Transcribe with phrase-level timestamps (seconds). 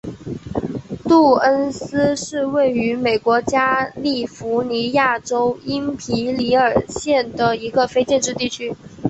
[1.07, 8.75] 杜恩斯是位于美国加利福尼亚州因皮里尔县的一个非建制地区。